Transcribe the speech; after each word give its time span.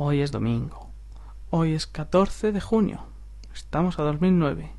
Hoy 0.00 0.20
es 0.20 0.30
domingo. 0.30 0.92
Hoy 1.50 1.72
es 1.72 1.88
14 1.88 2.52
de 2.52 2.60
junio. 2.60 3.00
Estamos 3.52 3.98
a 3.98 4.04
2009. 4.04 4.70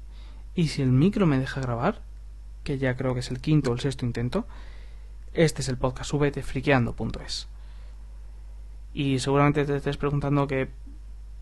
Y 0.56 0.69
si 0.69 0.82
el 0.82 0.93
micro 0.93 1.25
me 1.25 1.38
deja 1.38 1.59
grabar, 1.59 2.01
que 2.64 2.77
ya 2.77 2.95
creo 2.95 3.14
que 3.14 3.19
es 3.19 3.29
el 3.29 3.42
quinto 3.42 3.69
o 3.69 3.74
el 3.74 3.82
sexto 3.82 4.05
intento, 4.05 4.47
este 5.33 5.61
es 5.61 5.67
el 5.67 5.77
podcast 5.77 6.13
V 6.13 6.32
de 6.32 6.42
friqueando.es. 6.42 7.50
Y 8.94 9.20
seguramente 9.20 9.66
te 9.66 9.76
estés 9.76 9.98
preguntando 9.98 10.48
que 10.48 10.70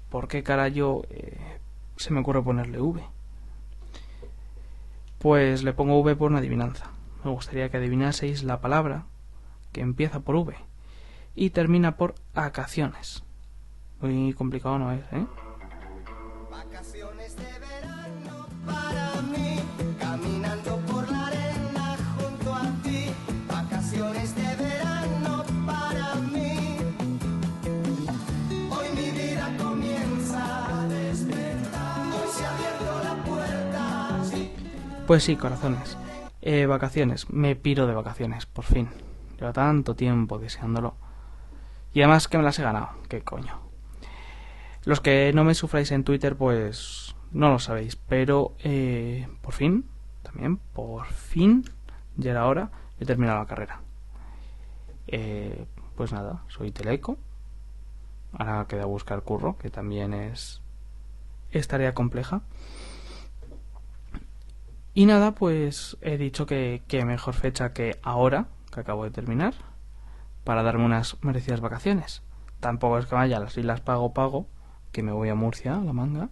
por 0.09 0.28
qué 0.28 0.41
cara 0.41 0.70
yo 0.70 1.04
eh, 1.12 1.38
se 1.98 2.12
me 2.12 2.21
ocurre 2.21 2.41
ponerle 2.41 2.82
V. 2.82 3.04
Pues 5.20 5.62
le 5.62 5.73
pongo 5.73 6.00
V 6.00 6.16
por 6.16 6.32
una 6.32 6.39
adivinanza. 6.39 6.89
Me 7.23 7.30
gustaría 7.30 7.70
que 7.70 7.78
adivinaseis 7.78 8.41
la 8.41 8.59
palabra 8.59 9.05
que 9.71 9.82
empieza 9.82 10.21
por 10.21 10.36
V 10.36 10.55
y 11.36 11.52
termina 11.52 11.96
por 11.96 12.16
vacaciones. 12.34 13.27
Muy 13.99 14.33
complicado 14.33 14.77
no 14.77 14.91
es, 14.91 15.01
¿eh? 15.11 15.25
Vacaciones 16.51 17.35
de 17.35 17.59
verano 17.59 18.45
para 18.65 19.21
mí, 19.23 19.59
caminando 19.99 20.77
por 20.85 21.09
la 21.09 21.27
arena 21.27 21.97
junto 22.20 22.53
a 22.53 22.71
ti. 22.83 23.09
Vacaciones 23.47 24.35
de 24.35 24.55
verano 24.55 25.43
para 25.65 26.15
mí. 26.15 26.77
Hoy 28.70 28.87
mi 28.95 29.11
vida 29.11 29.55
comienza 29.57 30.79
a 30.79 30.87
despertar. 30.87 32.07
Hoy 32.13 32.29
se 32.31 32.45
ha 32.45 32.53
abierto 32.53 33.03
la 33.03 33.23
puerta. 33.23 34.23
Sí. 34.25 34.51
Pues 35.07 35.23
sí, 35.23 35.35
corazones. 35.35 35.98
Eh, 36.41 36.67
vacaciones. 36.67 37.29
Me 37.31 37.55
piro 37.55 37.87
de 37.87 37.95
vacaciones, 37.95 38.45
por 38.45 38.63
fin. 38.63 38.89
Llevo 39.39 39.53
tanto 39.53 39.95
tiempo 39.95 40.37
deseándolo. 40.37 40.95
Y 41.93 42.01
además 42.01 42.27
que 42.27 42.37
me 42.37 42.43
las 42.43 42.59
he 42.59 42.63
ganado. 42.63 42.89
¿Qué 43.09 43.23
coño? 43.23 43.66
Los 44.86 45.02
que 45.02 45.32
no 45.34 45.43
me 45.43 45.55
sufráis 45.55 45.91
en 45.91 46.04
Twitter, 46.04 46.35
pues 46.35 47.15
no 47.32 47.49
lo 47.49 47.60
sabéis. 47.60 47.96
Pero 47.96 48.55
eh, 48.60 49.27
por 49.41 49.54
fin, 49.54 49.85
también, 50.24 50.57
por 50.57 51.05
fin, 51.07 51.65
ya 52.15 52.32
era 52.32 52.46
hora, 52.46 52.71
he 52.99 53.05
terminado 53.05 53.40
la 53.40 53.46
carrera. 53.48 53.82
Eh, 55.07 55.66
pues 55.96 56.12
nada, 56.12 56.43
soy 56.48 56.71
teleco. 56.71 57.18
Ahora 58.34 58.66
queda 58.68 58.85
buscar 58.85 59.24
curro, 59.24 59.57
que 59.57 59.70
también 59.70 60.13
es, 60.13 60.62
es 61.51 61.68
tarea 61.68 61.94
compleja. 61.94 62.41
Y 64.94 65.06
nada, 65.06 65.35
pues 65.35 65.96
he 66.01 66.18
dicho 66.18 66.47
que, 66.47 66.81
mejor 67.06 67.35
fecha 67.35 67.72
que 67.72 68.00
ahora, 68.01 68.47
que 68.73 68.79
acabo 68.79 69.03
de 69.03 69.12
terminar, 69.12 69.53
para 70.44 70.63
darme 70.63 70.85
unas 70.85 71.23
merecidas 71.23 71.62
vacaciones. 71.62 72.23
Tampoco 72.59 72.97
es 72.97 73.06
que 73.06 73.13
vaya 73.13 73.40
las 73.40 73.56
islas 73.57 73.79
pago 73.79 74.13
pago, 74.13 74.47
que 74.97 75.03
me 75.03 75.12
voy 75.12 75.29
a 75.29 75.35
Murcia, 75.35 75.75
a 75.75 75.84
la 75.84 75.94
manga. 75.94 76.29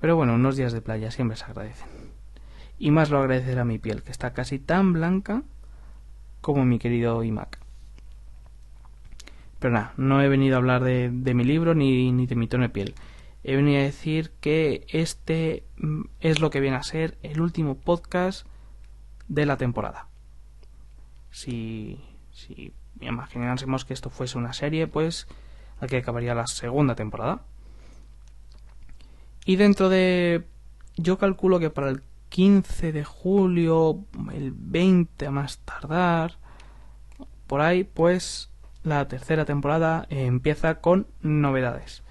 Pero 0.00 0.14
bueno, 0.14 0.34
unos 0.34 0.54
días 0.54 0.72
de 0.72 0.80
playa 0.80 1.10
siempre 1.10 1.36
se 1.36 1.46
agradecen. 1.46 1.88
Y 2.78 2.92
más 2.92 3.10
lo 3.10 3.18
agradecerá 3.18 3.64
mi 3.64 3.80
piel, 3.80 4.04
que 4.04 4.12
está 4.12 4.32
casi 4.32 4.60
tan 4.60 4.92
blanca 4.92 5.42
como 6.40 6.64
mi 6.64 6.78
querido 6.78 7.24
iMac. 7.24 7.58
Pero 9.58 9.74
nada, 9.74 9.94
no 9.96 10.22
he 10.22 10.28
venido 10.28 10.54
a 10.54 10.58
hablar 10.58 10.84
de, 10.84 11.10
de 11.12 11.34
mi 11.34 11.42
libro 11.42 11.74
ni, 11.74 12.12
ni 12.12 12.26
de 12.26 12.36
mi 12.36 12.46
tono 12.46 12.62
de 12.62 12.68
piel. 12.68 12.94
He 13.42 13.56
venido 13.56 13.80
a 13.80 13.82
decir 13.82 14.30
que 14.40 14.86
este 14.90 15.64
mm, 15.78 16.02
es 16.20 16.38
lo 16.38 16.50
que 16.50 16.60
viene 16.60 16.76
a 16.76 16.84
ser 16.84 17.18
el 17.24 17.40
último 17.40 17.74
podcast 17.74 18.46
de 19.26 19.44
la 19.44 19.56
temporada. 19.56 20.06
Si, 21.32 21.98
si 22.30 22.72
imaginásemos 23.00 23.84
que 23.84 23.94
esto 23.94 24.08
fuese 24.08 24.38
una 24.38 24.52
serie, 24.52 24.86
pues 24.86 25.26
aquí 25.80 25.96
acabaría 25.96 26.34
la 26.34 26.46
segunda 26.46 26.94
temporada. 26.94 27.42
Y 29.44 29.56
dentro 29.56 29.88
de... 29.88 30.44
Yo 30.96 31.16
calculo 31.16 31.60
que 31.60 31.70
para 31.70 31.90
el 31.90 32.02
15 32.28 32.92
de 32.92 33.04
julio, 33.04 34.04
el 34.32 34.52
20 34.52 35.26
a 35.26 35.30
más 35.30 35.58
tardar, 35.60 36.38
por 37.46 37.62
ahí, 37.62 37.84
pues 37.84 38.50
la 38.82 39.08
tercera 39.08 39.44
temporada 39.44 40.06
eh, 40.10 40.26
empieza 40.26 40.80
con 40.80 41.06
novedades. 41.22 42.02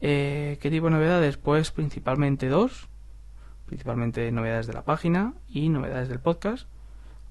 Eh, 0.00 0.58
¿Qué 0.60 0.70
tipo 0.70 0.86
de 0.86 0.92
novedades? 0.92 1.36
Pues 1.36 1.70
principalmente 1.70 2.48
dos. 2.48 2.88
Principalmente 3.66 4.30
novedades 4.32 4.66
de 4.66 4.72
la 4.72 4.84
página 4.84 5.34
y 5.48 5.68
novedades 5.68 6.08
del 6.08 6.20
podcast. 6.20 6.68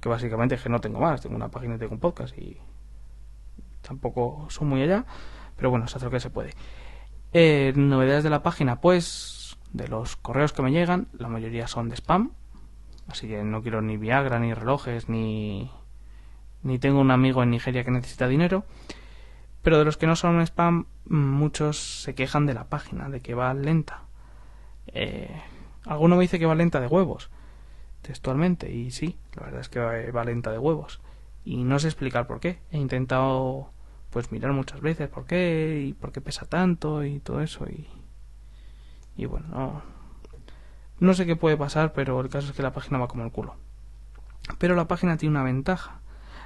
Que 0.02 0.10
básicamente 0.10 0.56
es 0.56 0.62
que 0.62 0.70
no 0.70 0.80
tengo 0.82 1.00
más. 1.00 1.22
Tengo 1.22 1.36
una 1.36 1.50
página 1.50 1.76
y 1.76 1.80
tengo 1.80 1.94
un 1.94 2.00
podcast 2.00 2.38
y 2.38 2.58
tampoco 3.82 4.48
son 4.50 4.68
muy 4.68 4.82
allá. 4.82 5.06
Pero 5.56 5.70
bueno, 5.70 5.88
se 5.88 5.98
hace 5.98 6.06
lo 6.06 6.12
que 6.12 6.20
se 6.20 6.30
puede. 6.30 6.54
Eh, 7.34 7.74
novedades 7.76 8.24
de 8.24 8.30
la 8.30 8.42
página, 8.42 8.80
pues 8.80 9.58
de 9.74 9.88
los 9.88 10.16
correos 10.16 10.54
que 10.54 10.62
me 10.62 10.72
llegan, 10.72 11.08
la 11.14 11.28
mayoría 11.28 11.68
son 11.68 11.90
de 11.90 11.96
spam. 11.96 12.32
Así 13.08 13.28
que 13.28 13.44
no 13.44 13.62
quiero 13.62 13.82
ni 13.82 13.98
Viagra, 13.98 14.40
ni 14.40 14.54
relojes, 14.54 15.10
ni, 15.10 15.72
ni 16.64 16.80
tengo 16.80 17.00
un 17.00 17.12
amigo 17.12 17.44
en 17.44 17.52
Nigeria 17.52 17.84
que 17.84 17.92
necesita 17.92 18.28
dinero. 18.28 18.66
Pero 19.62 19.78
de 19.78 19.86
los 19.86 19.98
que 19.98 20.08
no 20.08 20.16
son 20.16 20.42
spam, 20.42 20.86
muchos 21.06 22.02
se 22.04 22.16
quejan 22.16 22.46
de 22.46 22.54
la 22.54 22.70
página, 22.70 23.10
de 23.10 23.22
que 23.22 23.34
va 23.34 23.54
lenta. 23.54 24.04
Eh, 24.88 25.42
alguno 25.86 26.16
me 26.16 26.22
dice 26.22 26.40
que 26.40 26.46
va 26.46 26.56
lenta 26.56 26.80
de 26.80 26.88
huevos, 26.88 27.30
textualmente, 28.02 28.72
y 28.72 28.92
sí, 28.92 29.18
la 29.36 29.44
verdad 29.44 29.62
es 29.62 29.70
que 29.70 29.80
va, 29.80 29.94
va 30.16 30.24
lenta 30.24 30.52
de 30.52 30.58
huevos. 30.58 31.02
Y 31.50 31.64
no 31.64 31.80
sé 31.80 31.88
explicar 31.88 32.28
por 32.28 32.40
qué. 32.40 32.60
He 32.70 32.78
intentado 32.78 33.74
pues 34.12 34.32
mirar 34.32 34.54
muchas 34.54 34.82
veces 34.82 35.10
por 35.10 35.26
qué 35.26 35.84
y 35.84 35.94
por 35.94 36.12
qué 36.12 36.22
pesa 36.22 36.46
tanto 36.46 37.04
y 37.04 37.20
todo 37.20 37.42
eso 37.42 37.66
y 37.68 37.88
y 39.16 39.26
bueno 39.26 39.48
no, 39.50 39.82
no 41.00 41.14
sé 41.16 41.26
qué 41.26 41.36
puede 41.36 41.58
pasar 41.58 41.92
pero 41.94 42.22
el 42.22 42.30
caso 42.30 42.50
es 42.50 42.54
que 42.56 42.62
la 42.62 42.72
página 42.72 43.00
va 43.00 43.08
como 43.08 43.24
el 43.24 43.32
culo. 43.32 43.56
Pero 44.60 44.76
la 44.76 44.88
página 44.88 45.18
tiene 45.18 45.32
una 45.32 45.44
ventaja. 45.44 46.02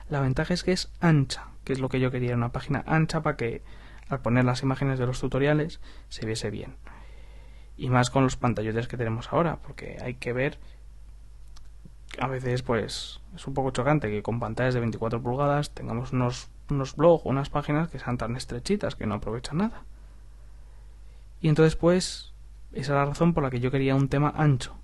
La 0.08 0.22
ventaja 0.22 0.54
es 0.54 0.64
que 0.64 0.72
es 0.72 0.90
ancha 1.02 1.48
que 1.66 1.74
es 1.74 1.82
lo 1.82 1.90
que 1.90 2.00
yo 2.00 2.10
quería 2.10 2.34
una 2.36 2.54
página 2.54 2.86
ancha 2.88 3.22
para 3.22 3.36
que 3.36 3.62
al 4.08 4.22
poner 4.22 4.46
las 4.46 4.64
imágenes 4.64 5.00
de 5.00 5.06
los 5.06 5.20
tutoriales 5.20 5.82
se 6.08 6.26
viese 6.26 6.50
bien. 6.50 6.78
Y 7.76 7.90
más 7.90 8.10
con 8.10 8.24
los 8.24 8.38
pantallotes 8.38 8.88
que 8.88 8.96
tenemos 8.96 9.34
ahora 9.34 9.58
porque 9.58 9.98
hay 10.02 10.14
que 10.14 10.32
ver 10.32 10.60
a 12.20 12.28
veces 12.28 12.62
pues 12.64 13.20
es 13.36 13.48
un 13.48 13.54
poco 13.54 13.72
chocante 13.72 14.10
que 14.10 14.22
con 14.22 14.40
pantallas 14.40 14.74
de 14.74 14.80
24 14.80 15.22
pulgadas 15.22 15.72
tengamos 15.72 16.14
unos 16.14 16.50
unos 16.70 16.96
blogs 16.96 17.26
o 17.26 17.30
unas 17.30 17.50
páginas 17.50 17.90
que 17.90 18.00
sean 18.00 18.18
tan 18.18 18.36
estrechitas 18.36 18.96
que 18.96 19.06
no 19.06 19.16
aprovechan 19.16 19.58
nada. 19.58 19.84
Y 21.42 21.50
entonces, 21.50 21.76
pues, 21.76 22.34
esa 22.72 22.82
es 22.82 22.90
la 22.90 23.06
razón 23.06 23.34
por 23.34 23.44
la 23.44 23.50
que 23.50 23.60
yo 23.60 23.72
quería 23.72 23.96
un 23.96 24.10
tema 24.10 24.34
ancho. 24.36 24.76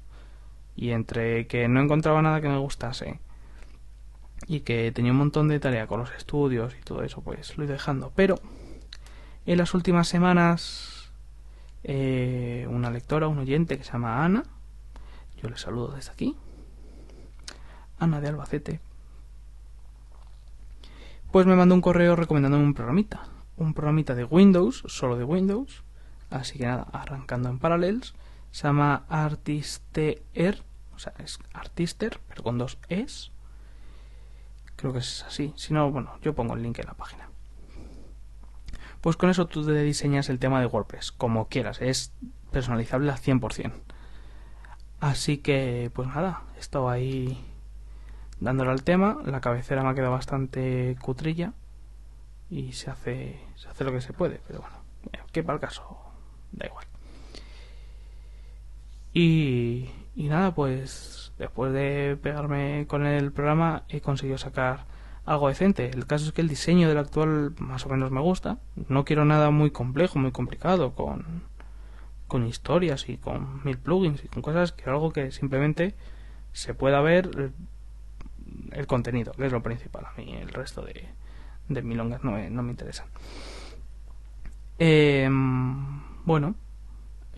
Y 0.76 0.92
entre 0.92 1.48
que 1.48 1.68
no 1.68 1.82
encontraba 1.82 2.22
nada 2.22 2.42
que 2.42 2.50
me 2.50 2.58
gustase 2.58 3.20
y 4.48 4.62
que 4.62 4.92
tenía 4.94 5.12
un 5.12 5.18
montón 5.18 5.50
de 5.50 5.60
tarea 5.60 5.88
con 5.88 6.00
los 6.00 6.12
estudios 6.14 6.76
y 6.80 6.84
todo 6.84 7.04
eso, 7.04 7.22
pues 7.22 7.58
lo 7.58 7.66
he 7.66 7.68
dejando. 7.68 8.12
Pero 8.16 8.36
en 9.46 9.58
las 9.58 9.74
últimas 9.74 10.08
semanas, 10.08 11.12
eh, 11.84 12.66
una 12.70 12.90
lectora, 12.92 13.28
un 13.28 13.40
oyente 13.40 13.78
que 13.78 13.84
se 13.84 13.92
llama 13.92 14.24
Ana, 14.24 14.44
yo 15.42 15.50
le 15.50 15.58
saludo 15.58 15.94
desde 15.94 16.12
aquí, 16.12 16.36
Ana 18.00 18.22
de 18.22 18.30
Albacete, 18.30 18.82
pues 21.32 21.46
me 21.46 21.56
mandó 21.56 21.76
un 21.76 21.82
correo 21.82 22.16
recomendándome 22.16 22.64
un 22.64 22.74
programita. 22.74 23.28
Un 23.56 23.74
programita 23.74 24.16
de 24.16 24.24
Windows, 24.24 24.84
solo 24.88 25.16
de 25.16 25.24
Windows. 25.24 25.84
Así 26.32 26.58
que 26.58 26.66
nada, 26.66 26.88
arrancando 26.92 27.50
en 27.50 27.60
Parallels. 27.60 28.16
Se 28.52 28.64
llama 28.64 29.06
Artister. 29.10 30.64
O 30.96 31.00
sea, 31.00 31.14
es 31.20 31.40
Artister, 31.54 32.20
pero 32.28 32.44
con 32.44 32.58
dos 32.58 32.80
Es. 32.90 33.32
Creo 34.76 34.92
que 34.92 35.00
es 35.00 35.24
así. 35.24 35.54
Si 35.56 35.74
no, 35.74 35.92
bueno, 35.92 36.18
yo 36.24 36.34
pongo 36.34 36.56
el 36.56 36.64
link 36.64 36.80
en 36.80 36.88
la 36.88 36.96
página. 36.96 37.30
Pues 39.02 39.16
con 39.16 39.30
eso 39.30 39.46
tú 39.46 39.64
te 39.64 39.84
diseñas 39.84 40.30
el 40.30 40.40
tema 40.40 40.60
de 40.60 40.66
WordPress, 40.66 41.12
como 41.12 41.48
quieras. 41.48 41.80
Es 41.80 42.12
personalizable 42.52 43.12
al 43.12 43.20
100%. 43.20 43.72
Así 45.00 45.38
que, 45.38 45.92
pues 45.94 46.08
nada, 46.08 46.44
estaba 46.58 46.94
ahí 46.94 47.49
dándole 48.40 48.72
al 48.72 48.84
tema. 48.84 49.18
La 49.26 49.42
cabecera 49.42 49.84
me 49.84 49.90
ha 49.90 49.94
quedado 49.94 50.12
bastante 50.12 50.96
cutrilla 51.02 51.54
y 52.50 52.74
se 52.74 52.90
hace, 52.90 53.40
se 53.56 53.70
hace 53.70 53.84
lo 53.84 53.92
que 53.92 54.02
se 54.02 54.14
puede, 54.14 54.42
pero 54.48 54.62
bueno, 54.62 54.76
que 55.32 55.44
para 55.44 55.56
el 55.56 55.62
caso 55.62 55.98
da 56.52 56.66
igual. 56.66 56.86
Y, 59.14 59.90
y 60.16 60.30
nada, 60.30 60.54
pues 60.54 61.34
después 61.38 61.74
de 61.74 62.18
pegarme 62.22 62.86
con 62.88 63.06
el 63.06 63.32
programa 63.32 63.84
he 63.90 64.02
conseguido 64.02 64.38
sacar 64.38 64.86
algo 65.26 65.48
decente. 65.48 65.90
El 65.90 66.08
caso 66.08 66.26
es 66.26 66.32
que 66.32 66.42
el 66.42 66.48
diseño 66.48 66.88
del 66.88 66.98
actual 66.98 67.54
más 67.60 67.86
o 67.86 67.90
menos 67.90 68.12
me 68.12 68.22
gusta. 68.22 68.58
No 68.88 69.06
quiero 69.06 69.26
nada 69.26 69.52
muy 69.52 69.72
complejo, 69.72 70.20
muy 70.20 70.32
complicado, 70.32 70.96
con, 70.96 71.44
con 72.28 72.46
historias 72.48 73.10
y 73.10 73.18
con 73.18 73.64
mil 73.64 73.78
plugins 73.78 74.24
y 74.24 74.28
con 74.28 74.42
cosas. 74.42 74.72
Quiero 74.72 74.94
algo 74.94 75.12
que 75.12 75.32
simplemente 75.32 75.96
se 76.52 76.74
pueda 76.74 77.02
ver 77.02 77.52
el 78.72 78.88
contenido, 78.88 79.32
que 79.34 79.46
es 79.46 79.52
lo 79.52 79.64
principal. 79.64 80.06
A 80.06 80.14
mí 80.18 80.36
el 80.36 80.50
resto 80.50 80.82
de, 80.82 81.10
de 81.68 81.82
milongas 81.82 82.24
no 82.24 82.32
me, 82.32 82.50
no 82.50 82.64
me 82.64 82.72
interesan. 82.72 83.08
Em, 84.78 86.02
bueno, 86.26 86.56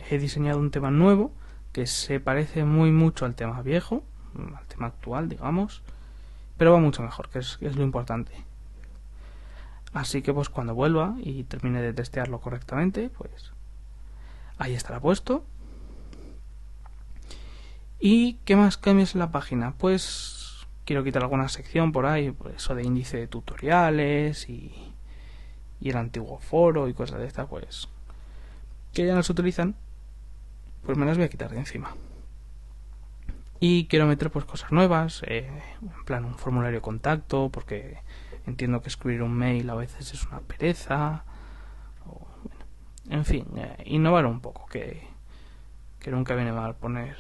he 0.10 0.18
diseñado 0.20 0.60
un 0.60 0.72
tema 0.72 0.92
nuevo 0.92 1.34
que 1.72 1.88
se 1.88 2.20
parece 2.20 2.66
muy 2.66 2.92
mucho 2.92 3.26
al 3.26 3.36
tema 3.36 3.62
viejo, 3.62 4.04
al 4.38 4.66
tema 4.68 4.88
actual, 4.88 5.30
digamos, 5.30 5.82
pero 6.58 6.74
va 6.74 6.80
mucho 6.80 7.02
mejor, 7.02 7.30
que 7.30 7.40
es, 7.40 7.58
es 7.62 7.76
lo 7.76 7.84
importante. 7.84 8.32
Así 9.94 10.22
que 10.22 10.34
pues 10.34 10.50
cuando 10.50 10.74
vuelva 10.74 11.16
y 11.20 11.44
termine 11.44 11.82
de 11.82 11.94
testearlo 11.94 12.40
correctamente, 12.40 13.10
pues 13.10 13.52
ahí 14.58 14.74
estará 14.74 15.00
puesto. 15.00 15.44
¿Y 18.00 18.36
qué 18.46 18.56
más 18.56 18.78
cambios 18.78 19.16
en 19.16 19.20
la 19.20 19.32
página? 19.32 19.74
Pues 19.78 20.41
quiero 20.92 21.06
quitar 21.06 21.22
alguna 21.22 21.48
sección 21.48 21.94
por 21.94 22.06
ahí, 22.06 22.32
pues 22.32 22.56
eso 22.56 22.76
de 22.76 22.84
índice 22.84 23.16
de 23.16 23.28
tutoriales 23.28 24.50
y, 24.50 24.94
el 25.82 25.96
antiguo 25.96 26.38
foro 26.40 26.90
y 26.90 26.94
cosas 26.94 27.20
de 27.20 27.28
estas, 27.28 27.48
pues 27.48 27.88
que 28.92 29.06
ya 29.06 29.16
no 29.16 29.24
se 29.24 29.32
utilizan, 29.32 29.76
pues 30.86 30.98
me 30.98 31.06
las 31.06 31.16
voy 31.16 31.26
a 31.26 31.30
quitar 31.30 31.50
de 31.50 31.60
encima. 31.60 31.96
Y 33.62 33.86
quiero 33.86 34.06
meter 34.06 34.32
pues 34.32 34.44
cosas 34.44 34.74
nuevas, 34.74 35.24
eh, 35.28 35.50
en 35.82 36.04
plan 36.04 36.26
un 36.26 36.38
formulario 36.38 36.80
de 36.80 36.82
contacto, 36.82 37.48
porque 37.48 38.00
entiendo 38.46 38.82
que 38.82 38.90
escribir 38.90 39.24
un 39.24 39.34
mail 39.34 39.70
a 39.70 39.76
veces 39.76 40.14
es 40.14 40.28
una 40.28 40.42
pereza. 40.42 41.24
O, 42.06 42.28
bueno, 42.44 42.66
en 43.10 43.24
fin, 43.24 43.46
eh, 43.56 43.84
innovar 43.86 44.26
un 44.26 44.42
poco, 44.42 44.66
que, 44.66 45.08
que 46.00 46.12
nunca 46.12 46.36
viene 46.36 46.52
mal 46.52 46.76
poner 46.76 47.16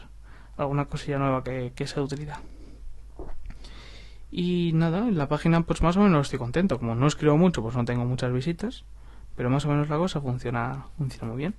alguna 0.57 0.85
cosilla 0.85 1.19
nueva 1.19 1.41
que, 1.41 1.71
que 1.73 1.87
sea 1.87 1.99
de 1.99 2.03
utilidad. 2.03 2.39
Y 4.31 4.71
nada, 4.73 4.99
en 4.99 5.17
la 5.17 5.27
página 5.27 5.61
pues 5.63 5.81
más 5.81 5.97
o 5.97 5.99
menos 5.99 6.27
estoy 6.27 6.39
contento. 6.39 6.79
Como 6.79 6.95
no 6.95 7.05
escribo 7.05 7.37
mucho, 7.37 7.61
pues 7.61 7.75
no 7.75 7.83
tengo 7.83 8.05
muchas 8.05 8.31
visitas. 8.31 8.85
Pero 9.35 9.49
más 9.49 9.65
o 9.65 9.69
menos 9.69 9.89
la 9.89 9.97
cosa 9.97 10.21
funciona, 10.21 10.85
funciona 10.97 11.27
muy 11.27 11.37
bien. 11.37 11.55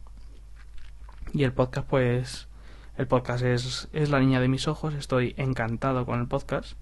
Y 1.35 1.45
el 1.45 1.53
podcast 1.53 1.87
pues... 1.87 2.49
El 2.97 3.07
podcast 3.07 3.43
es, 3.45 3.89
es 3.93 4.11
la 4.11 4.21
niña 4.21 4.41
de 4.41 4.49
mis 4.49 4.69
ojos. 4.69 4.95
Estoy 4.95 5.35
encantado 5.37 6.07
con 6.07 6.21
el 6.21 6.29
podcast. 6.29 6.77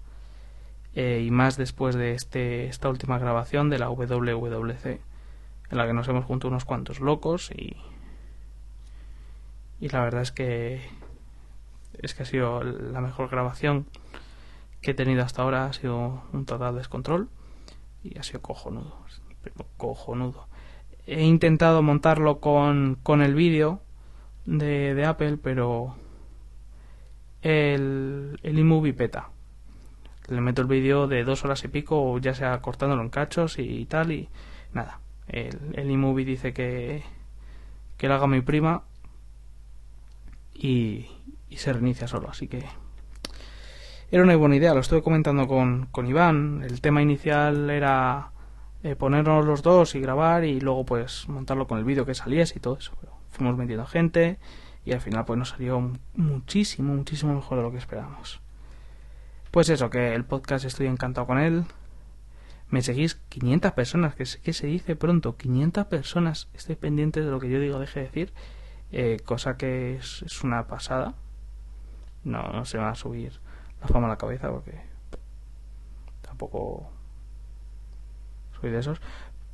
Eh, 0.93 1.23
y 1.25 1.31
más 1.31 1.57
después 1.57 1.95
de 1.95 2.13
este, 2.13 2.67
esta 2.67 2.89
última 2.89 3.17
grabación 3.17 3.69
de 3.69 3.79
la 3.79 3.89
WWC. 3.89 4.85
En 4.85 5.77
la 5.77 5.87
que 5.87 5.93
nos 5.93 6.07
hemos 6.07 6.25
juntado 6.25 6.49
unos 6.49 6.65
cuantos 6.65 6.99
locos 6.99 7.51
y... 7.51 7.75
Y 9.79 9.89
la 9.89 10.01
verdad 10.01 10.21
es 10.21 10.31
que... 10.31 10.81
Es 12.01 12.13
que 12.13 12.23
ha 12.23 12.25
sido 12.25 12.63
la 12.63 13.01
mejor 13.01 13.29
grabación 13.29 13.87
que 14.81 14.91
he 14.91 14.93
tenido 14.93 15.23
hasta 15.23 15.43
ahora 15.43 15.65
ha 15.65 15.73
sido 15.73 16.23
un 16.33 16.45
total 16.45 16.75
descontrol 16.75 17.29
y 18.03 18.17
ha 18.17 18.23
sido 18.23 18.41
cojonudo, 18.41 18.97
cojonudo. 19.77 20.47
He 21.05 21.23
intentado 21.23 21.81
montarlo 21.81 22.39
con, 22.39 22.97
con 23.03 23.21
el 23.21 23.35
vídeo 23.35 23.81
de, 24.45 24.95
de, 24.95 25.05
Apple, 25.05 25.37
pero 25.37 25.95
el, 27.41 28.39
el 28.43 28.59
iMovie 28.59 28.93
peta. 28.93 29.29
Le 30.27 30.41
meto 30.41 30.61
el 30.61 30.67
vídeo 30.67 31.07
de 31.07 31.23
dos 31.23 31.43
horas 31.43 31.63
y 31.63 31.67
pico, 31.67 32.17
ya 32.19 32.33
sea 32.33 32.61
cortándolo 32.61 33.01
en 33.01 33.09
cachos 33.09 33.59
y, 33.59 33.85
tal, 33.85 34.11
y 34.11 34.29
nada. 34.73 34.99
El, 35.27 35.73
el 35.73 35.91
iMovie 35.91 36.25
dice 36.25 36.53
que, 36.53 37.03
que 37.97 38.07
lo 38.07 38.15
haga 38.15 38.27
mi 38.27 38.41
prima 38.41 38.83
y, 40.53 41.07
y 41.49 41.57
se 41.57 41.73
reinicia 41.73 42.07
solo, 42.07 42.29
así 42.29 42.47
que 42.47 42.63
era 44.11 44.23
una 44.23 44.35
buena 44.35 44.57
idea, 44.57 44.73
lo 44.73 44.81
estuve 44.81 45.01
comentando 45.01 45.47
con, 45.47 45.85
con 45.85 46.05
Iván. 46.05 46.63
El 46.67 46.81
tema 46.81 47.01
inicial 47.01 47.69
era 47.69 48.31
eh, 48.83 48.97
ponernos 48.97 49.45
los 49.45 49.61
dos 49.61 49.95
y 49.95 50.01
grabar 50.01 50.43
y 50.43 50.59
luego 50.59 50.85
pues 50.85 51.29
montarlo 51.29 51.65
con 51.65 51.77
el 51.77 51.85
vídeo 51.85 52.05
que 52.05 52.13
saliese 52.13 52.57
y 52.57 52.59
todo 52.59 52.77
eso. 52.77 52.91
Pero 52.99 53.13
fuimos 53.29 53.55
metiendo 53.55 53.85
gente 53.85 54.37
y 54.83 54.91
al 54.91 54.99
final 54.99 55.23
pues 55.23 55.39
nos 55.39 55.49
salió 55.49 55.93
muchísimo, 56.15 56.93
muchísimo 56.93 57.33
mejor 57.33 57.59
de 57.59 57.63
lo 57.63 57.71
que 57.71 57.77
esperábamos. 57.77 58.41
Pues 59.49 59.69
eso, 59.69 59.89
que 59.89 60.13
el 60.13 60.25
podcast 60.25 60.65
estoy 60.65 60.87
encantado 60.87 61.25
con 61.25 61.39
él. 61.39 61.63
Me 62.69 62.81
seguís 62.81 63.15
500 63.15 63.71
personas, 63.71 64.15
que, 64.15 64.25
que 64.43 64.51
se 64.51 64.67
dice 64.67 64.97
pronto, 64.97 65.37
500 65.37 65.85
personas. 65.85 66.49
Estoy 66.53 66.75
pendiente 66.75 67.21
de 67.21 67.31
lo 67.31 67.39
que 67.39 67.49
yo 67.49 67.61
digo, 67.61 67.79
deje 67.79 68.01
de 68.01 68.05
decir. 68.07 68.33
Eh, 68.91 69.21
cosa 69.23 69.55
que 69.55 69.95
es, 69.95 70.21
es, 70.23 70.43
una 70.43 70.67
pasada. 70.67 71.15
No, 72.25 72.43
no 72.49 72.65
se 72.65 72.77
va 72.77 72.89
a 72.89 72.95
subir 72.95 73.39
la 73.81 73.87
fama 73.87 74.07
a 74.07 74.11
la 74.11 74.17
cabeza 74.17 74.49
porque 74.49 74.79
tampoco 76.21 76.89
soy 78.59 78.71
de 78.71 78.79
esos. 78.79 79.01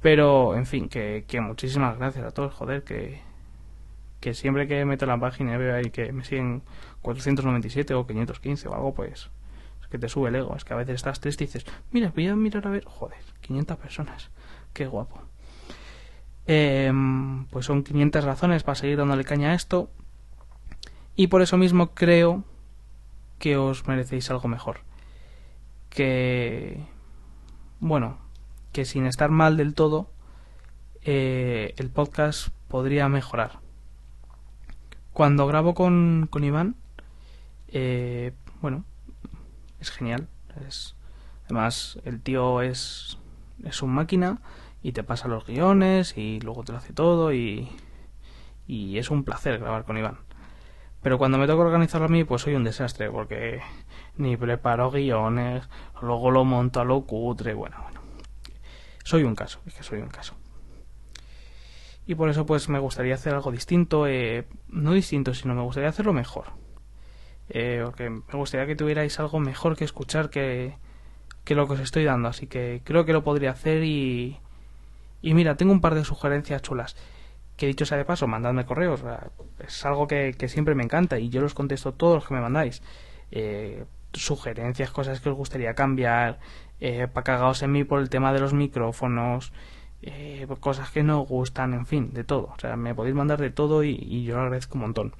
Pero, 0.01 0.55
en 0.55 0.65
fin, 0.65 0.89
que, 0.89 1.25
que 1.27 1.41
muchísimas 1.41 1.97
gracias 1.97 2.25
a 2.25 2.31
todos, 2.31 2.53
joder, 2.53 2.83
que, 2.83 3.21
que 4.19 4.33
siempre 4.33 4.67
que 4.67 4.85
meto 4.85 5.05
la 5.05 5.19
página 5.19 5.55
y 5.55 5.57
veo 5.57 5.75
ahí 5.75 5.89
que 5.89 6.11
me 6.11 6.23
siguen 6.23 6.61
497 7.01 7.93
o 7.93 8.05
515 8.05 8.67
o 8.67 8.75
algo, 8.75 8.93
pues 8.93 9.29
es 9.81 9.87
que 9.87 9.97
te 9.97 10.09
sube 10.09 10.29
el 10.29 10.35
ego. 10.35 10.55
Es 10.55 10.65
que 10.65 10.73
a 10.73 10.77
veces 10.77 10.95
estás 10.95 11.19
triste 11.19 11.45
y 11.45 11.47
dices, 11.47 11.65
mira, 11.91 12.11
voy 12.13 12.27
a 12.27 12.35
mirar 12.35 12.67
a 12.67 12.69
ver, 12.69 12.85
joder, 12.85 13.19
500 13.41 13.77
personas, 13.77 14.29
qué 14.73 14.85
guapo. 14.85 15.21
Eh, 16.45 16.91
pues 17.49 17.65
son 17.65 17.83
500 17.83 18.23
razones 18.23 18.63
para 18.63 18.75
seguir 18.75 18.97
dándole 18.97 19.23
caña 19.23 19.51
a 19.51 19.53
esto. 19.53 19.89
Y 21.15 21.27
por 21.27 21.41
eso 21.41 21.57
mismo 21.57 21.93
creo 21.93 22.43
que 23.39 23.57
os 23.57 23.87
merecéis 23.87 24.29
algo 24.31 24.47
mejor. 24.47 24.81
Que, 25.89 26.85
bueno, 27.79 28.17
que 28.71 28.85
sin 28.85 29.05
estar 29.05 29.29
mal 29.29 29.57
del 29.57 29.73
todo, 29.73 30.09
eh, 31.03 31.73
el 31.77 31.89
podcast 31.89 32.49
podría 32.67 33.09
mejorar. 33.09 33.59
Cuando 35.13 35.47
grabo 35.47 35.73
con, 35.73 36.27
con 36.29 36.43
Iván, 36.43 36.75
eh, 37.69 38.33
bueno, 38.61 38.83
es 39.79 39.89
genial. 39.91 40.27
Es, 40.67 40.95
además, 41.45 41.99
el 42.05 42.21
tío 42.21 42.61
es, 42.61 43.17
es 43.63 43.81
un 43.81 43.91
máquina 43.91 44.41
y 44.83 44.91
te 44.91 45.03
pasa 45.03 45.27
los 45.27 45.45
guiones 45.45 46.17
y 46.17 46.39
luego 46.41 46.63
te 46.63 46.71
lo 46.71 46.77
hace 46.77 46.93
todo 46.93 47.33
y, 47.33 47.69
y 48.67 48.97
es 48.97 49.09
un 49.09 49.23
placer 49.23 49.59
grabar 49.59 49.85
con 49.85 49.97
Iván. 49.97 50.26
Pero 51.07 51.17
cuando 51.17 51.37
me 51.37 51.47
toca 51.47 51.63
organizarlo 51.63 52.07
a 52.07 52.09
mí, 52.09 52.25
pues 52.25 52.41
soy 52.41 52.55
un 52.55 52.65
desastre, 52.65 53.09
porque 53.09 53.61
ni 54.17 54.35
preparo 54.35 54.91
guiones, 54.91 55.63
luego 56.01 56.31
lo 56.31 56.43
monto 56.43 56.81
a 56.81 56.83
lo 56.83 56.99
cutre, 57.05 57.53
bueno, 57.53 57.77
bueno. 57.81 58.01
Soy 59.05 59.23
un 59.23 59.33
caso, 59.33 59.61
es 59.65 59.73
que 59.73 59.83
soy 59.83 60.01
un 60.01 60.09
caso. 60.09 60.35
Y 62.05 62.15
por 62.15 62.29
eso 62.29 62.45
pues 62.45 62.67
me 62.67 62.79
gustaría 62.79 63.15
hacer 63.15 63.33
algo 63.33 63.53
distinto, 63.53 64.05
eh, 64.05 64.49
no 64.67 64.91
distinto, 64.91 65.33
sino 65.33 65.55
me 65.55 65.61
gustaría 65.61 65.87
hacerlo 65.87 66.11
mejor. 66.11 66.47
Eh, 67.47 67.83
porque 67.85 68.09
me 68.09 68.21
gustaría 68.33 68.67
que 68.67 68.75
tuvierais 68.75 69.17
algo 69.21 69.39
mejor 69.39 69.77
que 69.77 69.85
escuchar 69.85 70.29
que, 70.29 70.75
que 71.45 71.55
lo 71.55 71.67
que 71.67 71.75
os 71.75 71.79
estoy 71.79 72.03
dando. 72.03 72.27
Así 72.27 72.47
que 72.47 72.81
creo 72.83 73.05
que 73.05 73.13
lo 73.13 73.23
podría 73.23 73.51
hacer 73.51 73.85
y... 73.85 74.41
Y 75.21 75.33
mira, 75.33 75.55
tengo 75.55 75.71
un 75.71 75.79
par 75.79 75.95
de 75.95 76.03
sugerencias 76.03 76.63
chulas 76.63 76.97
que 77.57 77.67
dicho 77.67 77.85
sea 77.85 77.97
de 77.97 78.05
paso, 78.05 78.27
mandadme 78.27 78.65
correos. 78.65 79.03
Es 79.59 79.85
algo 79.85 80.07
que, 80.07 80.35
siempre 80.47 80.75
me 80.75 80.83
encanta 80.83 81.19
y 81.19 81.29
yo 81.29 81.41
los 81.41 81.53
contesto 81.53 81.93
todos 81.93 82.15
los 82.15 82.27
que 82.27 82.35
me 82.35 82.41
mandáis. 82.41 82.81
Eh, 83.31 83.85
sugerencias, 84.13 84.91
cosas 84.91 85.19
que 85.19 85.29
os 85.29 85.35
gustaría 85.35 85.73
cambiar, 85.73 86.39
eh, 86.79 87.07
para 87.11 87.23
cagaos 87.23 87.61
en 87.63 87.71
mí 87.71 87.83
por 87.83 87.99
el 87.99 88.09
tema 88.09 88.31
de 88.33 88.39
los 88.39 88.53
micrófonos, 88.53 89.51
eh, 90.01 90.47
cosas 90.59 90.91
que 90.91 91.03
no 91.03 91.19
gustan, 91.21 91.73
en 91.73 91.85
fin, 91.85 92.13
de 92.13 92.23
todo. 92.23 92.53
O 92.55 92.59
sea, 92.59 92.75
me 92.77 92.95
podéis 92.95 93.15
mandar 93.15 93.41
de 93.41 93.49
todo 93.49 93.83
y, 93.83 93.91
y, 93.91 94.23
yo 94.23 94.35
lo 94.35 94.43
agradezco 94.43 94.75
un 94.75 94.81
montón. 94.81 95.13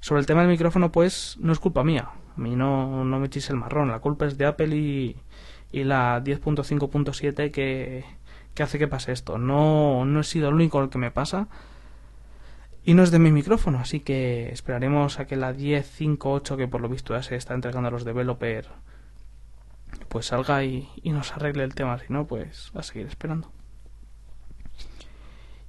Sobre 0.00 0.20
el 0.20 0.26
tema 0.26 0.42
del 0.42 0.50
micrófono, 0.50 0.92
pues 0.92 1.36
no 1.40 1.52
es 1.52 1.58
culpa 1.58 1.82
mía. 1.82 2.10
A 2.36 2.40
mí 2.40 2.54
no, 2.54 3.04
no 3.04 3.18
me 3.18 3.26
echéis 3.26 3.50
el 3.50 3.56
marrón. 3.56 3.90
La 3.90 4.00
culpa 4.00 4.26
es 4.26 4.36
de 4.38 4.44
Apple 4.46 4.76
y, 4.76 5.16
y 5.72 5.84
la 5.84 6.22
10.5.7 6.22 7.50
que 7.50 8.04
que 8.56 8.64
hace 8.64 8.78
que 8.80 8.88
pase 8.88 9.12
esto. 9.12 9.38
No, 9.38 10.04
no 10.04 10.20
he 10.20 10.24
sido 10.24 10.48
el 10.48 10.54
único 10.54 10.90
que 10.90 10.98
me 10.98 11.12
pasa. 11.12 11.46
Y 12.84 12.94
no 12.94 13.02
es 13.02 13.10
de 13.10 13.18
mi 13.18 13.30
micrófono, 13.30 13.78
así 13.78 14.00
que 14.00 14.48
esperaremos 14.50 15.20
a 15.20 15.26
que 15.26 15.36
la 15.36 15.52
10.5.8, 15.52 16.56
que 16.56 16.68
por 16.68 16.80
lo 16.80 16.88
visto 16.88 17.14
ya 17.14 17.22
se 17.22 17.36
está 17.36 17.54
entregando 17.54 17.88
a 17.88 17.90
los 17.90 18.04
developers, 18.04 18.68
pues 20.08 20.26
salga 20.26 20.64
y, 20.64 20.88
y 21.02 21.10
nos 21.10 21.32
arregle 21.32 21.64
el 21.64 21.74
tema. 21.74 21.98
Si 21.98 22.12
no, 22.12 22.26
pues 22.26 22.70
a 22.74 22.82
seguir 22.82 23.06
esperando. 23.06 23.50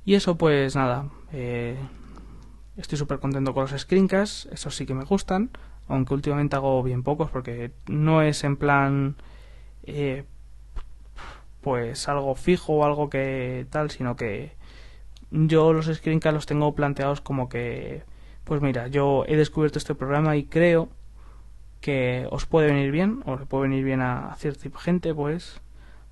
Y 0.05 0.13
eso, 0.15 0.37
pues 0.37 0.75
nada. 0.75 1.09
Eh, 1.33 1.75
estoy 2.77 2.97
súper 2.97 3.19
contento 3.19 3.53
con 3.53 3.63
los 3.63 3.81
screencasts. 3.81 4.47
Esos 4.51 4.75
sí 4.75 4.85
que 4.85 4.93
me 4.93 5.03
gustan. 5.03 5.49
Aunque 5.89 6.13
últimamente 6.13 6.55
hago 6.55 6.81
bien 6.83 7.03
pocos 7.03 7.29
porque 7.29 7.71
no 7.87 8.21
es 8.21 8.43
en 8.45 8.55
plan... 8.55 9.17
Eh, 9.83 10.23
pues 11.67 12.07
algo 12.07 12.33
fijo 12.35 12.75
o 12.75 12.85
algo 12.85 13.09
que 13.09 13.67
tal, 13.69 13.91
sino 13.91 14.15
que 14.15 14.53
yo 15.31 15.73
los 15.73 15.87
screencasts 15.87 16.33
los 16.33 16.45
tengo 16.45 16.73
planteados 16.73 17.19
como 17.19 17.49
que, 17.49 18.03
pues 18.45 18.61
mira, 18.61 18.87
yo 18.87 19.25
he 19.27 19.35
descubierto 19.35 19.77
este 19.77 19.93
programa 19.93 20.37
y 20.37 20.45
creo 20.45 20.87
que 21.81 22.25
os 22.31 22.45
puede 22.45 22.67
venir 22.67 22.89
bien, 22.91 23.21
o 23.25 23.35
le 23.35 23.45
puede 23.45 23.63
venir 23.63 23.83
bien 23.83 23.99
a, 23.99 24.33
cierta 24.37 24.69
gente, 24.79 25.13
pues 25.13 25.59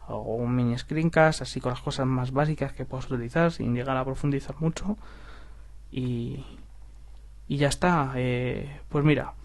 Hago 0.01 0.35
un 0.35 0.53
mini 0.53 0.77
screencast 0.77 1.41
así 1.41 1.61
con 1.61 1.69
las 1.69 1.79
cosas 1.79 2.05
más 2.05 2.33
básicas 2.33 2.73
que 2.73 2.83
puedo 2.83 3.05
utilizar 3.07 3.53
sin 3.53 3.73
llegar 3.73 3.95
a 3.95 4.03
profundizar 4.03 4.57
mucho. 4.59 4.97
Y, 5.89 6.43
y 7.47 7.57
ya 7.57 7.69
está. 7.69 8.11
Eh, 8.15 8.81
pues 8.89 9.05
mira, 9.05 9.35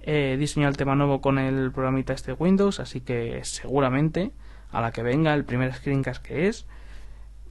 he 0.00 0.38
diseñado 0.38 0.70
el 0.70 0.78
tema 0.78 0.96
nuevo 0.96 1.20
con 1.20 1.38
el 1.38 1.70
programita 1.70 2.14
este 2.14 2.32
Windows, 2.32 2.80
así 2.80 3.02
que 3.02 3.44
seguramente 3.44 4.32
a 4.72 4.80
la 4.80 4.92
que 4.92 5.02
venga 5.02 5.34
el 5.34 5.44
primer 5.44 5.74
screencast 5.74 6.22
que 6.22 6.48
es 6.48 6.66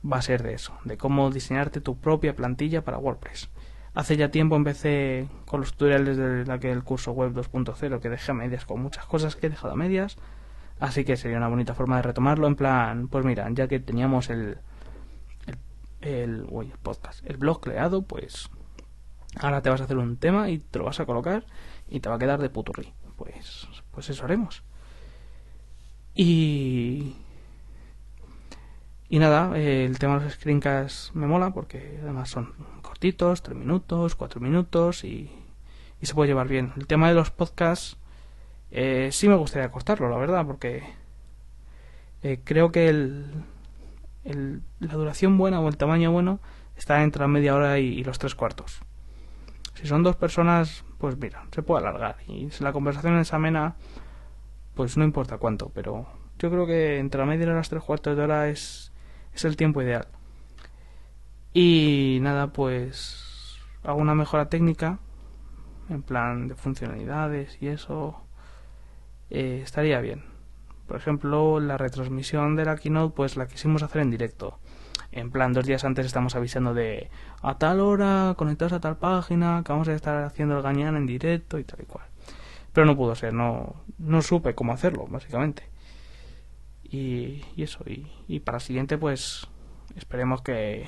va 0.10 0.18
a 0.18 0.22
ser 0.22 0.44
de 0.44 0.54
eso, 0.54 0.74
de 0.86 0.98
cómo 0.98 1.30
diseñarte 1.30 1.82
tu 1.82 1.98
propia 2.00 2.36
plantilla 2.36 2.84
para 2.84 2.98
WordPress. 2.98 3.50
Hace 3.94 4.18
ya 4.18 4.32
tiempo 4.32 4.56
empecé 4.56 5.28
con 5.46 5.62
los 5.62 5.72
tutoriales 5.74 6.18
de 6.18 6.52
aquel 6.52 6.84
curso 6.84 7.12
web 7.12 7.34
2.0 7.34 8.00
que 8.00 8.10
dejé 8.10 8.32
a 8.32 8.36
medias 8.36 8.66
con 8.66 8.82
muchas 8.82 9.06
cosas 9.06 9.36
que 9.36 9.48
he 9.48 9.50
dejado 9.50 9.74
a 9.74 9.76
medias, 9.76 10.18
así 10.80 11.04
que 11.04 11.18
sería 11.18 11.38
una 11.38 11.48
bonita 11.48 11.74
forma 11.74 11.98
de 11.98 12.04
retomarlo 12.04 12.48
en 12.48 12.56
plan, 12.56 13.08
pues 13.08 13.26
mira, 13.26 13.48
ya 13.52 13.68
que 13.68 13.80
teníamos 13.80 14.30
el 14.30 14.60
el, 16.02 16.48
el 16.62 16.74
podcast, 16.82 17.26
el 17.26 17.38
blog 17.38 17.60
creado, 17.60 18.04
pues 18.04 18.50
ahora 19.36 19.62
te 19.62 19.70
vas 19.70 19.82
a 19.82 19.84
hacer 19.84 19.98
un 19.98 20.18
tema 20.18 20.50
y 20.50 20.60
te 20.60 20.80
lo 20.80 20.86
vas 20.86 21.00
a 21.00 21.06
colocar 21.06 21.46
y 21.88 22.00
te 22.00 22.10
va 22.10 22.16
a 22.16 22.20
quedar 22.20 22.40
de 22.40 22.50
puturri. 22.50 22.94
Pues 23.18 23.68
pues 23.92 24.10
eso 24.10 24.24
haremos. 24.24 24.64
Y 26.16 27.16
y 29.12 29.18
nada, 29.18 29.58
eh, 29.58 29.86
el 29.86 29.98
tema 29.98 30.20
de 30.20 30.26
los 30.26 30.34
screencasts 30.36 31.16
me 31.16 31.26
mola 31.26 31.50
porque 31.50 31.98
además 32.04 32.30
son 32.30 32.54
cortitos, 32.84 33.42
3 33.42 33.58
minutos, 33.58 34.14
4 34.14 34.40
minutos 34.40 35.04
y, 35.04 35.32
se 36.00 36.14
puede 36.14 36.30
llevar 36.30 36.48
bien. 36.48 36.74
El 36.78 36.86
tema 36.86 37.10
de 37.10 37.16
los 37.16 37.32
podcasts 37.32 37.98
eh, 38.70 39.10
sí 39.12 39.28
me 39.28 39.36
gustaría 39.36 39.72
cortarlo, 39.72 40.10
la 40.10 40.18
verdad, 40.18 40.46
porque 40.46 40.84
eh, 42.22 42.40
creo 42.44 42.72
que 42.72 42.88
el, 42.88 43.26
el, 44.26 44.62
la 44.80 44.94
duración 44.94 45.40
buena 45.40 45.60
o 45.60 45.68
el 45.68 45.78
tamaño 45.78 46.12
bueno 46.12 46.40
está 46.78 47.02
entre 47.02 47.22
la 47.22 47.28
media 47.28 47.56
hora 47.56 47.80
y, 47.80 47.88
y, 47.88 48.04
los 48.04 48.20
tres 48.20 48.36
cuartos. 48.36 48.82
Si 49.74 49.88
son 49.88 50.04
dos 50.04 50.18
personas, 50.18 50.86
pues 51.00 51.18
mira, 51.18 51.46
se 51.52 51.64
puede 51.64 51.82
alargar. 51.82 52.18
Y 52.28 52.52
si 52.52 52.64
la 52.64 52.74
conversación 52.74 53.18
es 53.18 53.34
amena, 53.34 53.76
pues 54.80 54.96
no 54.96 55.04
importa 55.04 55.40
cuánto, 55.40 55.74
pero 55.76 56.08
yo 56.38 56.50
creo 56.50 56.66
que 56.66 57.00
entre 57.00 57.20
la 57.20 57.26
media 57.26 57.44
y 57.44 57.50
los 57.50 57.68
tres 57.68 57.84
cuartos 57.84 58.16
de 58.16 58.24
hora 58.24 58.48
es 58.48 58.94
es 59.34 59.44
el 59.44 59.58
tiempo 59.58 59.82
ideal. 59.82 60.08
Y 61.52 62.20
nada, 62.22 62.54
pues 62.54 63.58
hago 63.84 64.00
una 64.00 64.16
mejora 64.16 64.48
técnica 64.48 65.00
en 65.90 66.02
plan 66.02 66.48
de 66.48 66.56
funcionalidades 66.56 67.62
y 67.62 67.68
eso 67.68 68.24
eh, 69.30 69.60
estaría 69.62 70.00
bien. 70.00 70.24
Por 70.88 70.96
ejemplo, 70.96 71.60
la 71.60 71.78
retransmisión 71.78 72.56
de 72.56 72.64
la 72.64 72.78
keynote 72.78 73.14
pues 73.14 73.36
la 73.36 73.48
quisimos 73.48 73.84
hacer 73.84 74.02
en 74.02 74.12
directo. 74.12 74.60
En 75.12 75.30
plan, 75.30 75.52
dos 75.52 75.66
días 75.66 75.84
antes 75.84 76.06
estamos 76.06 76.38
avisando 76.38 76.74
de 76.74 77.10
a 77.42 77.58
tal 77.58 77.82
hora, 77.82 78.34
conectados 78.38 78.72
a 78.72 78.80
tal 78.80 78.96
página, 78.96 79.62
que 79.66 79.74
vamos 79.74 79.90
a 79.90 79.94
estar 79.94 80.24
haciendo 80.24 80.56
el 80.56 80.64
gañán 80.64 80.96
en 80.96 81.06
directo 81.06 81.60
y 81.60 81.66
tal 81.66 81.82
y 81.82 81.86
cual. 81.86 82.09
Pero 82.74 82.86
no 82.86 82.96
pudo 82.96 83.16
ser, 83.16 83.34
no, 83.34 83.76
no 83.98 84.22
supe 84.22 84.56
cómo 84.56 84.74
hacerlo, 84.74 85.08
básicamente. 85.08 85.70
Y, 86.84 87.44
y 87.56 87.64
eso, 87.64 87.84
y, 87.86 88.12
y, 88.28 88.40
para 88.40 88.58
el 88.58 88.64
siguiente 88.64 88.98
pues 88.98 89.48
esperemos 89.96 90.42
que, 90.42 90.88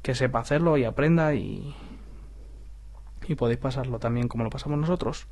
que 0.00 0.14
sepa 0.14 0.40
hacerlo 0.40 0.78
y 0.78 0.84
aprenda 0.84 1.34
y, 1.34 1.74
y 3.28 3.34
podéis 3.34 3.58
pasarlo 3.58 3.98
también 3.98 4.28
como 4.28 4.44
lo 4.44 4.50
pasamos 4.50 4.78
nosotros. 4.78 5.26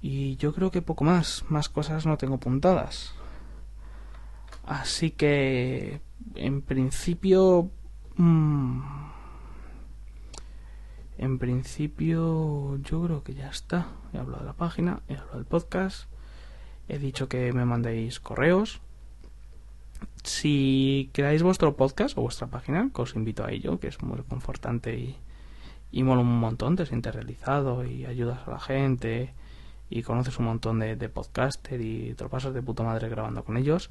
Y 0.00 0.36
yo 0.36 0.52
creo 0.52 0.70
que 0.70 0.82
poco 0.82 1.04
más, 1.04 1.44
más 1.48 1.68
cosas 1.68 2.04
no 2.04 2.18
tengo 2.18 2.38
puntadas. 2.38 3.14
Así 4.66 5.10
que, 5.10 6.00
en 6.34 6.62
principio... 6.62 7.70
Mmm, 8.16 9.13
en 11.18 11.38
principio 11.38 12.76
yo 12.78 13.02
creo 13.04 13.22
que 13.22 13.34
ya 13.34 13.48
está. 13.48 13.88
He 14.12 14.18
hablado 14.18 14.40
de 14.40 14.46
la 14.46 14.54
página, 14.54 15.02
he 15.08 15.14
hablado 15.14 15.36
del 15.36 15.46
podcast. 15.46 16.08
He 16.88 16.98
dicho 16.98 17.28
que 17.28 17.52
me 17.52 17.64
mandéis 17.64 18.20
correos. 18.20 18.80
Si 20.22 21.10
queráis 21.12 21.42
vuestro 21.42 21.76
podcast 21.76 22.18
o 22.18 22.22
vuestra 22.22 22.48
página, 22.48 22.90
que 22.94 23.02
os 23.02 23.14
invito 23.14 23.44
a 23.44 23.52
ello, 23.52 23.78
que 23.78 23.88
es 23.88 24.02
muy 24.02 24.22
confortante 24.22 24.96
y, 24.96 25.16
y 25.92 26.02
mola 26.02 26.22
un 26.22 26.40
montón, 26.40 26.76
te 26.76 26.86
sientes 26.86 27.14
realizado 27.14 27.84
y 27.84 28.06
ayudas 28.06 28.46
a 28.46 28.50
la 28.50 28.60
gente 28.60 29.34
y 29.90 30.02
conoces 30.02 30.38
un 30.38 30.46
montón 30.46 30.80
de, 30.80 30.96
de 30.96 31.08
podcaster 31.08 31.80
y 31.80 32.14
te 32.14 32.28
pasas 32.28 32.52
de 32.52 32.62
puta 32.62 32.82
madre 32.82 33.08
grabando 33.08 33.44
con 33.44 33.56
ellos. 33.56 33.90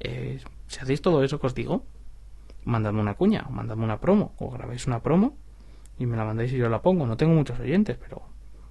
Eh, 0.00 0.40
si 0.68 0.80
hacéis 0.80 1.02
todo 1.02 1.24
eso 1.24 1.40
que 1.40 1.48
os 1.48 1.54
digo, 1.54 1.82
mandadme 2.64 3.00
una 3.00 3.14
cuña, 3.14 3.46
mandadme 3.50 3.84
una 3.84 3.98
promo, 3.98 4.34
o 4.38 4.50
grabáis 4.50 4.86
una 4.86 5.00
promo 5.00 5.36
y 5.98 6.06
me 6.06 6.16
la 6.16 6.24
mandáis 6.24 6.52
y 6.52 6.56
yo 6.56 6.68
la 6.68 6.82
pongo. 6.82 7.06
No 7.06 7.16
tengo 7.16 7.34
muchos 7.34 7.58
oyentes, 7.58 7.96
pero 7.98 8.22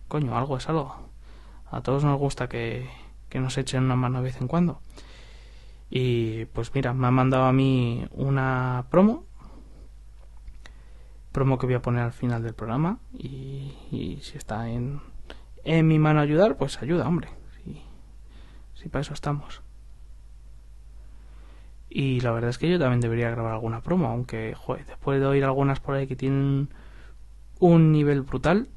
coño, 0.08 0.38
algo 0.38 0.58
es 0.58 0.68
algo. 0.70 0.96
A 1.70 1.82
todos 1.82 2.04
nos 2.04 2.18
gusta 2.18 2.48
que, 2.48 2.90
que 3.30 3.40
nos 3.40 3.58
echen 3.58 3.84
una 3.84 3.96
mano 3.96 4.20
de 4.20 4.26
vez 4.26 4.42
en 4.42 4.48
cuando. 4.48 4.80
Y 5.90 6.46
pues 6.46 6.74
mira, 6.74 6.94
me 6.94 7.08
ha 7.08 7.12
mandado 7.12 7.46
a 7.46 7.54
mí 7.54 8.06
una 8.12 8.86
promo. 8.90 9.26
Promo 11.32 11.58
que 11.58 11.66
voy 11.66 11.76
a 11.76 11.82
poner 11.82 12.04
al 12.04 12.14
final 12.14 12.44
del 12.44 12.54
programa. 12.54 13.00
Y, 13.14 14.20
si 14.22 14.38
está 14.38 14.70
en, 14.70 15.02
en 15.64 15.88
mi 15.88 16.00
mano 16.00 16.22
ayudar, 16.22 16.58
pues 16.58 16.82
ayuda, 16.82 17.08
hombre. 17.08 17.30
Si, 17.64 17.82
si 18.76 18.90
para 18.90 19.02
eso 19.02 19.14
estamos. 19.14 19.62
Y 21.90 22.20
la 22.22 22.32
verdad 22.32 22.50
es 22.50 22.58
que 22.58 22.70
yo 22.70 22.80
también 22.80 23.02
debería 23.02 23.30
grabar 23.32 23.54
alguna 23.54 23.82
promo, 23.82 24.08
aunque, 24.08 24.56
joder, 24.56 24.86
después 24.86 25.20
de 25.20 25.26
oír 25.26 25.44
algunas 25.44 25.80
por 25.80 25.96
ahí 25.96 26.06
que 26.06 26.16
tienen 26.16 26.70
un 27.60 27.92
nivel 27.92 28.22
brutal, 28.22 28.68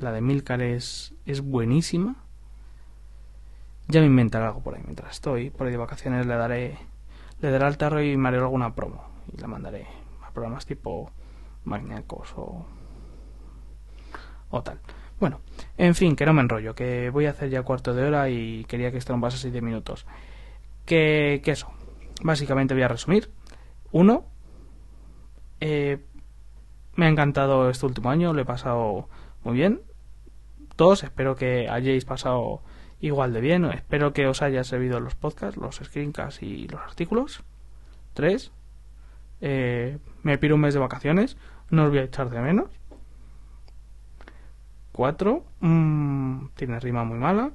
la 0.00 0.12
de 0.12 0.20
Milcar 0.20 0.62
es, 0.62 1.14
es 1.26 1.40
buenísima. 1.40 2.16
Ya 3.88 4.00
me 4.00 4.06
inventaré 4.06 4.46
algo 4.46 4.60
por 4.60 4.74
ahí 4.74 4.82
mientras 4.84 5.12
estoy. 5.12 5.50
Por 5.50 5.66
ahí 5.66 5.72
de 5.72 5.78
vacaciones 5.78 6.26
le 6.26 6.34
daré 6.34 6.78
le 7.40 7.50
daré 7.50 7.66
al 7.66 7.76
tarro 7.76 8.02
y 8.02 8.16
me 8.16 8.28
haré 8.28 8.38
alguna 8.38 8.74
promo. 8.74 9.04
Y 9.32 9.40
la 9.40 9.46
mandaré 9.46 9.86
a 10.22 10.30
programas 10.30 10.66
tipo 10.66 11.10
Magniacos 11.64 12.32
o, 12.36 12.66
o 14.50 14.62
tal. 14.62 14.80
Bueno, 15.20 15.40
en 15.76 15.94
fin, 15.94 16.16
que 16.16 16.26
no 16.26 16.32
me 16.32 16.42
enrollo, 16.42 16.74
que 16.74 17.10
voy 17.10 17.26
a 17.26 17.30
hacer 17.30 17.50
ya 17.50 17.62
cuarto 17.62 17.94
de 17.94 18.06
hora 18.06 18.28
y 18.28 18.64
quería 18.64 18.90
que 18.90 18.98
esto 18.98 19.14
no 19.14 19.20
pasase 19.20 19.50
de 19.50 19.60
minutos. 19.60 20.06
Que, 20.84 21.40
que 21.44 21.52
eso, 21.52 21.70
básicamente 22.22 22.74
voy 22.74 22.82
a 22.82 22.88
resumir. 22.88 23.30
Uno, 23.92 24.24
eh, 25.60 26.04
me 26.96 27.06
ha 27.06 27.08
encantado 27.08 27.70
este 27.70 27.86
último 27.86 28.10
año, 28.10 28.32
lo 28.32 28.40
he 28.40 28.44
pasado 28.44 29.08
muy 29.42 29.54
bien. 29.54 29.82
Dos, 30.76 31.04
espero 31.04 31.36
que 31.36 31.68
hayáis 31.68 32.04
pasado 32.04 32.62
igual 33.00 33.32
de 33.32 33.40
bien. 33.40 33.64
Espero 33.66 34.12
que 34.12 34.26
os 34.26 34.42
haya 34.42 34.64
servido 34.64 35.00
los 35.00 35.14
podcasts, 35.14 35.56
los 35.56 35.76
screencasts 35.76 36.42
y 36.42 36.68
los 36.68 36.80
artículos. 36.80 37.42
Tres, 38.12 38.52
eh, 39.40 39.98
me 40.22 40.38
pido 40.38 40.54
un 40.54 40.62
mes 40.62 40.74
de 40.74 40.80
vacaciones, 40.80 41.36
no 41.70 41.84
os 41.84 41.90
voy 41.90 41.98
a 41.98 42.04
echar 42.04 42.30
de 42.30 42.40
menos. 42.40 42.70
Cuatro, 44.92 45.44
mmm, 45.60 46.46
tiene 46.54 46.78
rima 46.80 47.04
muy 47.04 47.18
mala. 47.18 47.50